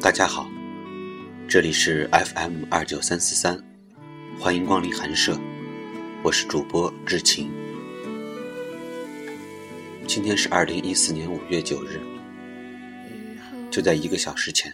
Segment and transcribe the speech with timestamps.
[0.00, 0.48] 大家好，
[1.48, 3.60] 这里是 FM 二九三四三，
[4.38, 5.36] 欢迎光临寒舍，
[6.22, 7.50] 我是主播志晴。
[10.06, 12.00] 今天是二零一四年五月九日，
[13.72, 14.72] 就在一个小时前，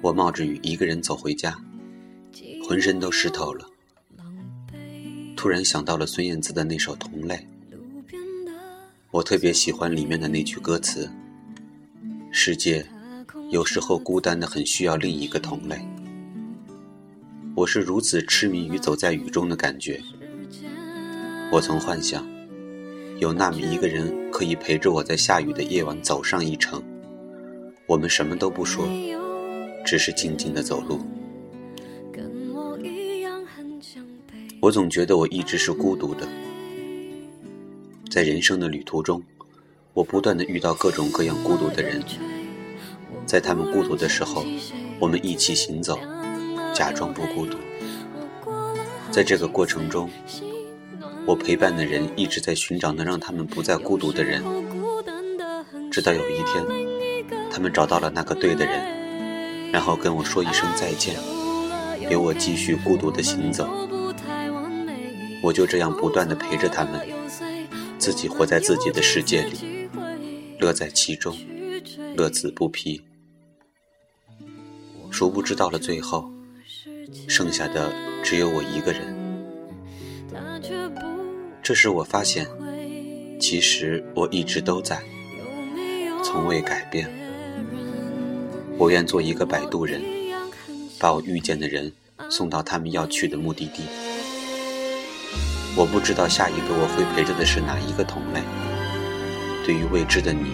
[0.00, 1.58] 我冒着雨一个人走回家，
[2.68, 3.68] 浑身都湿透了。
[5.36, 7.34] 突然想到了孙燕姿的那首《同类》，
[9.10, 11.10] 我特别喜欢里面的那句歌词
[12.30, 12.86] ：“世界
[13.50, 15.78] 有时候孤单的很，需要另一个同类。”
[17.56, 20.00] 我是如此痴迷于走在雨中的感觉。
[21.50, 22.24] 我曾幻想，
[23.18, 26.82] 有那么一个人可以陪着我在下雨的夜晚走上一程，
[27.86, 28.86] 我们什么都不说，
[29.84, 31.00] 只是静静的走路。
[34.60, 36.28] 我总觉得我一直是孤独的，
[38.10, 39.22] 在人生的旅途中，
[39.94, 42.02] 我不断的遇到各种各样孤独的人，
[43.28, 44.42] 在他们孤独的时候，
[44.98, 45.98] 我们一起行走，
[46.74, 47.58] 假装不孤独。
[49.10, 50.08] 在这个过程中，
[51.26, 54.42] 我陪伴的人一直在寻找能让他们不再孤独的人，
[55.90, 56.64] 直到有一天，
[57.50, 61.14] 他们找到了那个对的人，然后跟我说一声再见，
[62.08, 63.68] 留我继续孤独的行走。
[65.42, 67.06] 我就这样不断的陪着他们，
[67.98, 69.86] 自己活在自己的世界里，
[70.58, 71.36] 乐在其中，
[72.16, 73.02] 乐此不疲。
[75.18, 76.30] 殊不知到了最后，
[77.26, 77.92] 剩下的
[78.22, 79.02] 只有我一个人。
[81.60, 82.46] 这时我发现，
[83.40, 85.02] 其实我一直都在，
[86.22, 87.10] 从未改变。
[88.78, 90.00] 我愿做一个摆渡人，
[91.00, 91.92] 把我遇见的人
[92.30, 93.82] 送到他们要去的目的地。
[95.74, 98.40] 我不知道下一个我会陪着的是哪一个同类。
[99.66, 100.50] 对于未知的你，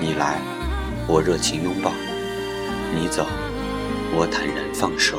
[0.00, 0.40] 你来，
[1.06, 1.92] 我热情拥抱；
[2.92, 3.24] 你走，
[4.14, 5.18] 我坦然放手。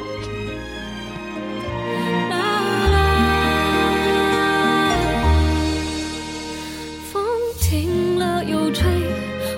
[7.11, 7.25] 风
[7.59, 8.87] 停了又吹，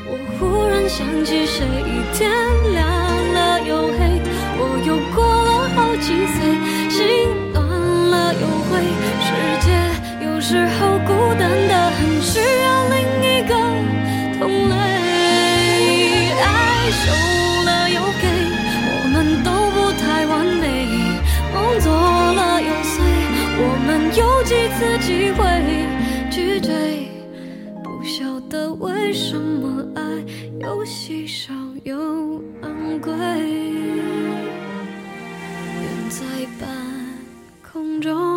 [0.08, 1.66] 我忽然想起谁。
[2.14, 2.32] 天
[2.74, 2.88] 亮
[3.34, 4.22] 了又黑，
[4.58, 6.38] 我又过了好几岁，
[6.90, 7.00] 心
[7.52, 8.40] 暖了又
[8.72, 8.74] 灰。
[10.48, 11.12] 时候孤
[24.46, 25.44] 几次机会
[26.30, 27.10] 去追？
[27.84, 30.04] 不晓得为什么爱
[30.60, 31.52] 又稀少
[31.84, 33.12] 又昂贵。
[33.12, 33.16] 远
[36.10, 36.24] 在
[36.60, 36.70] 半
[37.64, 38.35] 空中。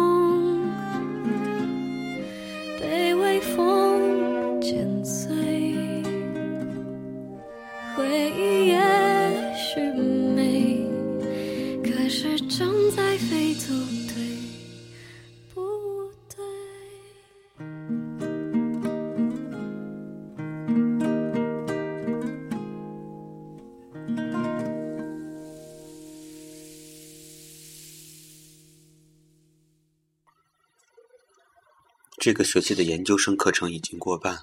[32.21, 34.41] 这个学期的研究生课程已经过半，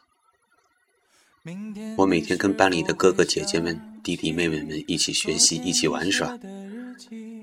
[1.97, 6.40] 我每天跟班里的哥哥姐姐们、弟弟妹妹们一起学习、一起玩耍，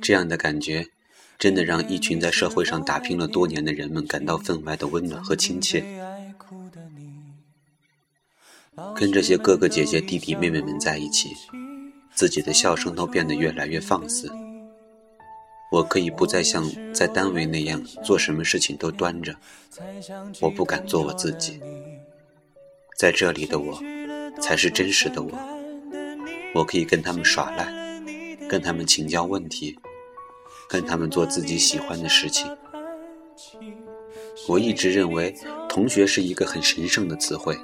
[0.00, 0.88] 这样的感觉，
[1.38, 5.84] 真的让一群在社会上打拼了多年的人们感到分外的温暖和亲切。
[8.96, 11.28] 跟这些哥哥姐姐、弟弟妹妹们在一起，
[12.14, 14.32] 自己的笑声都变得越来越放肆。
[15.72, 16.62] 我可以不再像
[16.92, 19.34] 在单位那样做什么事情都端着，
[20.42, 21.58] 我不敢做我自己。
[22.94, 23.80] 在这里的我，
[24.38, 25.30] 才是真实的我。
[26.54, 27.66] 我可以跟他们耍赖，
[28.46, 29.74] 跟他们请教问题，
[30.68, 32.54] 跟他们做自己喜欢的事情。
[34.46, 35.34] 我一直认为，
[35.70, 37.58] 同学是一个很神圣的词汇。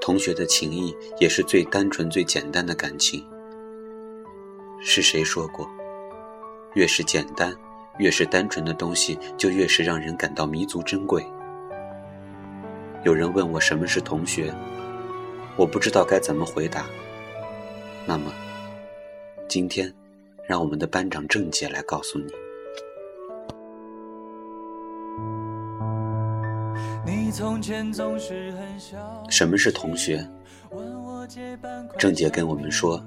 [0.00, 3.26] 同学的情谊也是最单纯、最简单的感情。
[4.80, 5.68] 是谁说过？
[6.76, 7.50] 越是简单，
[7.96, 11.26] 越是单纯的东西，就越是让人感到弥足珍贵。
[13.02, 14.52] 有人问我什么是同学，
[15.56, 16.84] 我不知道该怎么回答。
[18.04, 18.30] 那么，
[19.48, 19.90] 今天，
[20.46, 22.30] 让我们的班长郑姐来告诉你。
[29.30, 30.28] 什么是同学？
[31.98, 33.02] 郑姐跟我们说。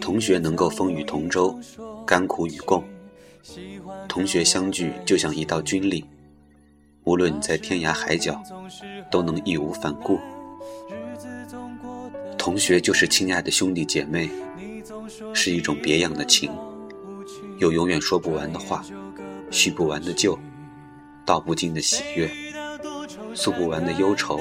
[0.00, 1.56] 同学能够风雨同舟，
[2.06, 2.84] 甘苦与共。
[4.08, 6.04] 同学相聚就像一道军令，
[7.04, 8.42] 无论在天涯海角，
[9.10, 10.18] 都能义无反顾。
[12.38, 14.30] 同学就是亲爱的兄弟姐妹，
[15.32, 16.50] 是一种别样的情，
[17.58, 18.84] 有永远说不完的话，
[19.50, 20.38] 叙不完的旧，
[21.24, 22.30] 道不尽的喜悦，
[23.34, 24.40] 诉不完的忧愁。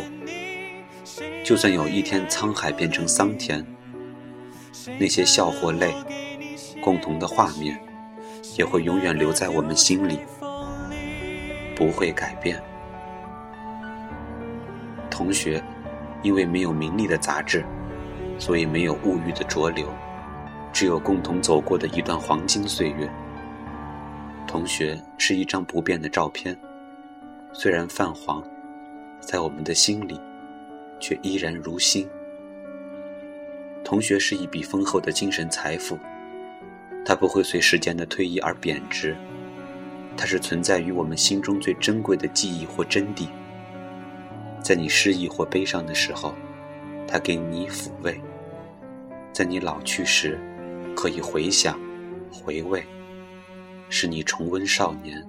[1.44, 3.66] 就算有一天沧海变成桑田，
[5.00, 5.94] 那些笑或泪，
[6.84, 7.80] 共同的画面，
[8.58, 10.20] 也会永远留在我们心里，
[11.78, 12.62] 不会改变。
[15.10, 15.64] 同学，
[16.24, 17.64] 因为没有名利的杂质，
[18.38, 19.88] 所以没有物欲的浊流，
[20.74, 23.10] 只有共同走过的一段黄金岁月。
[24.46, 26.56] 同学是一张不变的照片，
[27.54, 28.44] 虽然泛黄，
[29.22, 30.20] 在我们的心里，
[31.00, 32.06] 却依然如新。
[33.86, 35.98] 同学是一笔丰厚的精神财富，
[37.06, 39.16] 它不会随时间的推移而贬值，
[40.16, 43.28] 它是存在于我们心中最珍贵的记忆或真谛。
[44.62, 46.34] 在你失意或悲伤的时候，
[47.06, 48.14] 它给你抚慰；
[49.34, 50.40] 在你老去时，
[50.96, 51.78] 可以回想、
[52.32, 52.82] 回味，
[53.90, 55.22] 使你重温少年，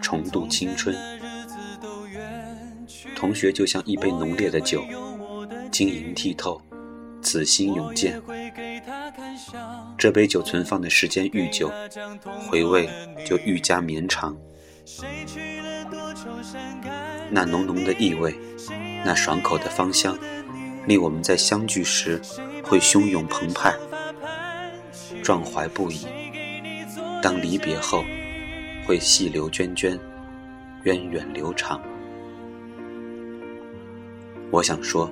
[0.00, 0.96] 重度青春。
[3.14, 4.82] 同学就像一杯浓烈的酒，
[5.70, 6.62] 晶莹剔透，
[7.20, 8.18] 此心永健。
[10.00, 11.70] 这杯酒存放的时间愈久，
[12.48, 12.88] 回味
[13.26, 14.34] 就愈加绵长。
[17.28, 18.34] 那浓浓的意味，
[19.04, 20.18] 那爽口的芳香，
[20.86, 22.18] 令我们在相聚时
[22.64, 23.74] 会汹涌澎湃，
[25.22, 26.06] 壮怀不已；
[27.22, 28.02] 当离别后，
[28.86, 29.98] 会细流涓涓，
[30.82, 31.78] 源远流长。
[34.50, 35.10] 我想说，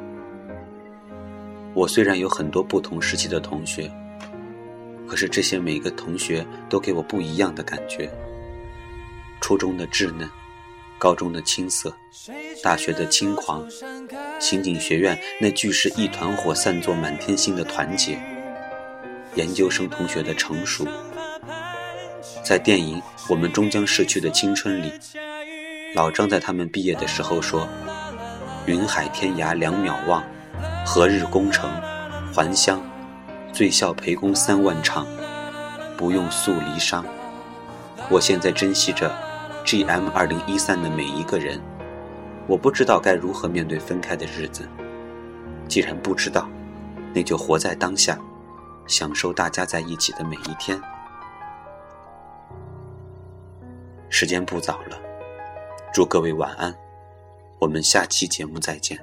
[1.74, 3.92] 我虽然有很多不同时期的同学，
[5.08, 8.08] 可是这些每个同学都给我不一样的感觉。
[9.40, 10.28] 初中的稚嫩。
[11.00, 11.94] 高中的青涩，
[12.60, 13.64] 大学的轻狂，
[14.40, 18.20] 刑警学院那句是一团火散作满天星的团结，
[19.36, 20.84] 研究生同学的成熟，
[22.44, 22.98] 在电影
[23.30, 24.92] 《我们终将逝去的青春》里，
[25.94, 27.68] 老张在他们毕业的时候说
[28.66, 30.24] ：“云海天涯两渺望，
[30.84, 31.70] 何日功成
[32.34, 32.82] 还乡？
[33.52, 35.06] 醉笑陪公三万场，
[35.96, 37.04] 不用诉离殇。”
[38.10, 39.12] 我现在珍惜着。
[39.64, 40.08] G.M.
[40.14, 41.60] 二零一三的每一个人，
[42.46, 44.66] 我不知道该如何面对分开的日子。
[45.68, 46.48] 既然不知道，
[47.12, 48.18] 那就活在当下，
[48.86, 50.80] 享受大家在一起的每一天。
[54.08, 54.98] 时间不早了，
[55.92, 56.74] 祝各位晚安，
[57.58, 58.98] 我们下期节目再见。